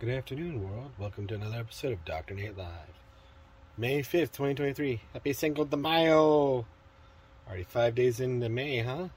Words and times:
Good 0.00 0.16
afternoon, 0.16 0.62
world. 0.62 0.92
Welcome 0.98 1.26
to 1.26 1.34
another 1.34 1.58
episode 1.58 1.92
of 1.92 2.06
Dr. 2.06 2.32
Nate 2.32 2.56
Live. 2.56 2.96
May 3.76 4.00
5th, 4.00 4.32
2023. 4.32 4.98
Happy 5.12 5.34
Cinco 5.34 5.66
de 5.66 5.76
Mayo! 5.76 6.64
Already 7.46 7.64
five 7.64 7.96
days 7.96 8.18
into 8.18 8.48
May, 8.48 8.78
huh? 8.78 9.08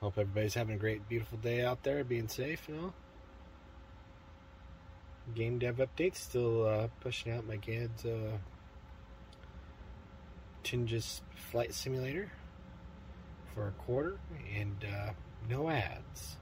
Hope 0.00 0.14
everybody's 0.18 0.54
having 0.54 0.74
a 0.74 0.78
great, 0.78 1.08
beautiful 1.08 1.38
day 1.38 1.64
out 1.64 1.84
there, 1.84 2.02
being 2.02 2.26
safe, 2.26 2.68
you 2.68 2.74
know? 2.74 2.92
Game 5.36 5.60
dev 5.60 5.76
updates, 5.76 6.16
still 6.16 6.66
uh, 6.66 6.88
pushing 6.98 7.30
out 7.30 7.46
my 7.46 7.56
kids' 7.56 8.04
uh, 8.04 8.38
Tinjas 10.64 11.20
Flight 11.52 11.72
Simulator 11.72 12.32
for 13.54 13.68
a 13.68 13.82
quarter, 13.84 14.18
and 14.52 14.84
uh, 14.84 15.12
no 15.48 15.70
ads. 15.70 16.38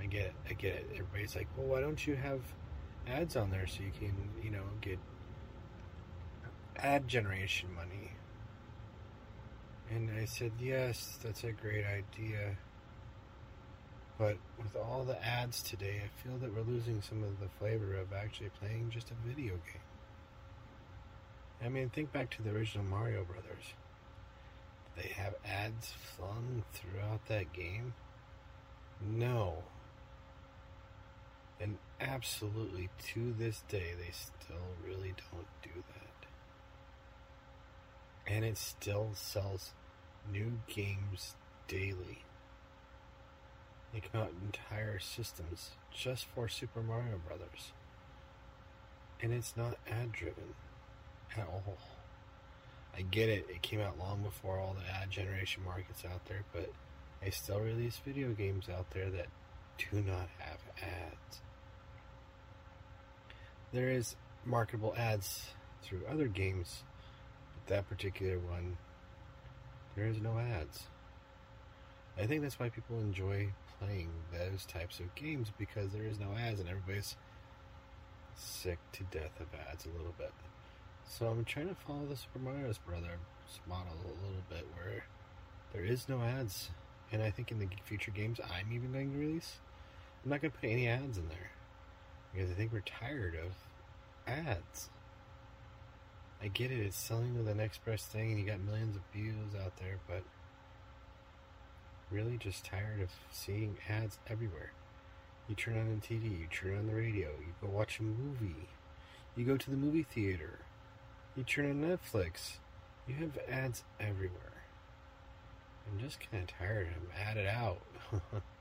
I 0.00 0.06
get 0.06 0.26
it. 0.26 0.34
I 0.48 0.52
get 0.54 0.74
it. 0.74 0.86
Everybody's 0.92 1.36
like, 1.36 1.48
well, 1.56 1.66
why 1.66 1.80
don't 1.80 2.06
you 2.06 2.16
have 2.16 2.40
ads 3.06 3.36
on 3.36 3.50
there 3.50 3.66
so 3.66 3.82
you 3.82 3.92
can, 3.98 4.14
you 4.42 4.50
know, 4.50 4.64
get 4.80 4.98
ad 6.76 7.08
generation 7.08 7.68
money? 7.74 8.12
And 9.90 10.10
I 10.10 10.26
said, 10.26 10.52
yes, 10.60 11.18
that's 11.22 11.44
a 11.44 11.52
great 11.52 11.84
idea. 11.86 12.56
But 14.18 14.36
with 14.62 14.76
all 14.76 15.04
the 15.04 15.24
ads 15.24 15.62
today, 15.62 16.02
I 16.04 16.28
feel 16.28 16.36
that 16.38 16.54
we're 16.54 16.62
losing 16.62 17.00
some 17.00 17.22
of 17.22 17.40
the 17.40 17.48
flavor 17.58 17.94
of 17.96 18.12
actually 18.12 18.50
playing 18.60 18.90
just 18.90 19.10
a 19.10 19.14
video 19.26 19.54
game. 19.54 19.82
I 21.64 21.68
mean, 21.68 21.88
think 21.88 22.12
back 22.12 22.30
to 22.30 22.42
the 22.42 22.50
original 22.50 22.84
Mario 22.84 23.24
Brothers. 23.24 23.74
They 24.96 25.08
have 25.16 25.34
ads 25.44 25.92
flung 26.16 26.64
throughout 26.72 27.26
that 27.26 27.52
game? 27.52 27.94
No. 29.00 29.62
And 31.60 31.78
absolutely, 32.00 32.88
to 33.14 33.34
this 33.36 33.62
day, 33.68 33.92
they 33.98 34.12
still 34.12 34.76
really 34.86 35.14
don't 35.32 35.48
do 35.62 35.82
that. 35.94 36.26
And 38.32 38.44
it 38.44 38.56
still 38.56 39.10
sells 39.14 39.72
new 40.30 40.60
games 40.68 41.34
daily. 41.66 42.22
They 43.92 44.00
come 44.00 44.20
out 44.20 44.32
entire 44.44 44.98
systems 44.98 45.70
just 45.92 46.26
for 46.26 46.48
Super 46.48 46.82
Mario 46.82 47.18
Brothers. 47.26 47.72
And 49.20 49.32
it's 49.32 49.56
not 49.56 49.78
ad 49.90 50.12
driven 50.12 50.54
at 51.36 51.48
all. 51.48 51.78
I 52.96 53.02
get 53.02 53.28
it, 53.28 53.46
it 53.48 53.62
came 53.62 53.80
out 53.80 53.98
long 53.98 54.22
before 54.22 54.58
all 54.58 54.74
the 54.74 55.00
ad 55.00 55.10
generation 55.10 55.64
markets 55.64 56.04
out 56.04 56.24
there, 56.26 56.44
but 56.52 56.70
they 57.22 57.30
still 57.30 57.60
release 57.60 58.00
video 58.04 58.30
games 58.30 58.68
out 58.68 58.90
there 58.90 59.10
that 59.10 59.26
do 59.78 60.00
not 60.02 60.28
have 60.38 60.60
ads 60.82 61.40
there 63.72 63.90
is 63.90 64.16
marketable 64.44 64.94
ads 64.96 65.50
through 65.82 66.02
other 66.08 66.26
games, 66.26 66.82
but 67.54 67.74
that 67.74 67.88
particular 67.88 68.38
one, 68.38 68.76
there 69.94 70.06
is 70.06 70.20
no 70.20 70.38
ads. 70.38 70.84
I 72.16 72.26
think 72.26 72.42
that's 72.42 72.58
why 72.58 72.70
people 72.70 72.98
enjoy 72.98 73.50
playing 73.78 74.10
those 74.32 74.64
types 74.64 75.00
of 75.00 75.14
games 75.14 75.52
because 75.58 75.92
there 75.92 76.04
is 76.04 76.18
no 76.18 76.32
ads 76.36 76.60
and 76.60 76.68
everybody's 76.68 77.16
sick 78.34 78.78
to 78.92 79.04
death 79.04 79.38
of 79.40 79.46
ads 79.70 79.84
a 79.84 79.96
little 79.96 80.14
bit. 80.18 80.32
So 81.06 81.26
I'm 81.26 81.44
trying 81.44 81.68
to 81.68 81.74
follow 81.74 82.06
the 82.06 82.16
Super 82.16 82.38
Mario 82.38 82.72
Brothers 82.86 83.18
model 83.68 83.92
a 84.04 84.26
little 84.26 84.42
bit 84.48 84.66
where 84.74 85.04
there 85.72 85.84
is 85.84 86.08
no 86.08 86.20
ads. 86.20 86.70
And 87.12 87.22
I 87.22 87.30
think 87.30 87.50
in 87.50 87.58
the 87.58 87.68
future 87.84 88.10
games 88.10 88.40
I'm 88.40 88.72
even 88.72 88.92
going 88.92 89.12
to 89.12 89.18
release, 89.18 89.58
I'm 90.28 90.32
not 90.32 90.42
going 90.42 90.52
to 90.52 90.58
put 90.58 90.68
any 90.68 90.86
ads 90.86 91.16
in 91.16 91.26
there 91.30 91.50
because 92.34 92.50
I 92.50 92.52
think 92.52 92.70
we're 92.70 92.80
tired 92.80 93.34
of 93.34 93.52
ads. 94.30 94.90
I 96.42 96.48
get 96.48 96.70
it, 96.70 96.80
it's 96.80 96.98
selling 96.98 97.38
with 97.38 97.48
an 97.48 97.60
express 97.60 98.04
thing 98.04 98.32
and 98.32 98.38
you 98.38 98.44
got 98.44 98.60
millions 98.60 98.94
of 98.94 99.02
views 99.10 99.54
out 99.58 99.78
there, 99.78 100.00
but 100.06 100.22
really 102.10 102.36
just 102.36 102.62
tired 102.62 103.00
of 103.00 103.08
seeing 103.32 103.78
ads 103.88 104.18
everywhere. 104.28 104.72
You 105.48 105.54
turn 105.54 105.78
on 105.78 105.98
the 105.98 106.06
TV, 106.06 106.24
you 106.24 106.46
turn 106.52 106.76
on 106.76 106.88
the 106.88 106.94
radio, 106.94 107.28
you 107.28 107.54
go 107.62 107.68
watch 107.68 107.98
a 107.98 108.02
movie, 108.02 108.68
you 109.34 109.46
go 109.46 109.56
to 109.56 109.70
the 109.70 109.78
movie 109.78 110.02
theater, 110.02 110.58
you 111.36 111.42
turn 111.42 111.70
on 111.70 111.88
Netflix, 111.88 112.58
you 113.06 113.14
have 113.14 113.38
ads 113.48 113.82
everywhere. 113.98 114.64
I'm 115.90 115.98
just 115.98 116.20
kind 116.20 116.42
of 116.42 116.54
tired. 116.58 116.88
Add 117.18 117.38
it 117.38 117.46
out. 117.46 117.80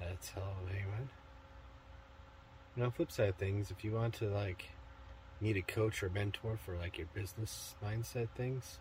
That's 0.00 0.32
all, 0.36 0.56
anyone. 0.70 1.08
And 2.74 2.84
on 2.84 2.90
flip 2.90 3.10
side 3.10 3.30
of 3.30 3.36
things, 3.36 3.70
if 3.70 3.84
you 3.84 3.92
want 3.92 4.14
to 4.14 4.26
like 4.26 4.70
need 5.40 5.56
a 5.56 5.62
coach 5.62 6.02
or 6.02 6.10
mentor 6.10 6.56
for 6.56 6.76
like 6.76 6.98
your 6.98 7.08
business 7.14 7.74
mindset 7.84 8.28
things, 8.36 8.78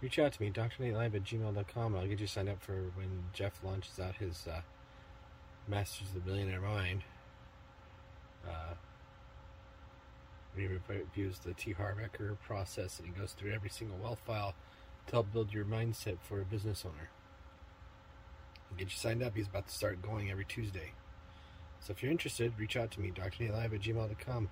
reach 0.00 0.18
out 0.18 0.32
to 0.32 0.42
me, 0.42 0.50
drnatelive 0.50 1.14
at 1.14 1.24
gmail.com. 1.24 1.96
I'll 1.96 2.06
get 2.06 2.20
you 2.20 2.26
signed 2.26 2.48
up 2.48 2.62
for 2.62 2.90
when 2.94 3.24
Jeff 3.32 3.62
launches 3.62 4.00
out 4.00 4.16
his 4.16 4.46
uh, 4.50 4.60
Masters 5.68 6.08
of 6.08 6.24
the 6.24 6.30
Millionaire 6.30 6.60
Mind. 6.60 7.02
Uh, 8.46 8.74
he 10.56 10.66
reviews 10.66 11.38
the 11.38 11.54
T. 11.54 11.72
Harv 11.72 11.98
Eker 11.98 12.36
process 12.40 12.98
and 12.98 13.06
he 13.06 13.14
goes 13.14 13.32
through 13.32 13.52
every 13.52 13.70
single 13.70 13.98
wealth 13.98 14.20
file 14.26 14.54
to 15.06 15.12
help 15.12 15.32
build 15.32 15.52
your 15.52 15.64
mindset 15.64 16.18
for 16.20 16.40
a 16.40 16.44
business 16.44 16.84
owner. 16.84 17.10
I'll 18.70 18.76
get 18.76 18.90
you 18.90 18.96
signed 18.96 19.22
up. 19.22 19.34
He's 19.34 19.48
about 19.48 19.68
to 19.68 19.74
start 19.74 20.02
going 20.02 20.30
every 20.30 20.44
Tuesday. 20.44 20.92
So 21.80 21.92
if 21.92 22.02
you're 22.02 22.12
interested, 22.12 22.52
reach 22.58 22.76
out 22.76 22.90
to 22.92 23.00
me, 23.00 23.10
drnatelive 23.10 23.74
at 23.74 23.80
gmail.com. 23.80 24.50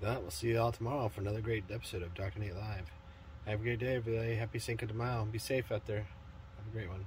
That 0.00 0.22
we'll 0.22 0.30
see 0.30 0.48
you 0.48 0.60
all 0.60 0.72
tomorrow 0.72 1.08
for 1.08 1.20
another 1.20 1.40
great 1.40 1.64
episode 1.70 2.02
of 2.02 2.14
Dr. 2.14 2.38
Nate 2.38 2.54
Live. 2.54 2.90
Have 3.46 3.60
a 3.60 3.62
great 3.62 3.80
day, 3.80 3.96
everybody. 3.96 4.34
Happy 4.34 4.58
Cinco 4.58 4.86
de 4.86 4.94
Mayo. 4.94 5.26
Be 5.30 5.38
safe 5.38 5.72
out 5.72 5.86
there. 5.86 6.06
Have 6.56 6.66
a 6.68 6.70
great 6.70 6.88
one. 6.88 7.04